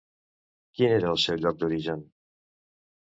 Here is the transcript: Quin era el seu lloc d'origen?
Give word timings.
Quin 0.79 0.95
era 0.95 1.11
el 1.17 1.21
seu 1.25 1.39
lloc 1.43 1.59
d'origen? 1.61 2.05